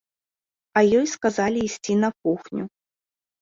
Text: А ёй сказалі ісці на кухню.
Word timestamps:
А 0.79 0.81
ёй 0.99 1.07
сказалі 1.15 1.59
ісці 1.67 1.93
на 2.05 2.09
кухню. 2.25 2.63